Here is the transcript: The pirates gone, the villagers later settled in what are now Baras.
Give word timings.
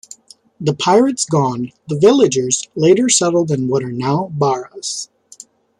The 0.59 0.73
pirates 0.73 1.25
gone, 1.25 1.73
the 1.87 1.95
villagers 1.95 2.67
later 2.73 3.07
settled 3.07 3.51
in 3.51 3.67
what 3.67 3.83
are 3.83 3.91
now 3.91 4.33
Baras. 4.35 5.09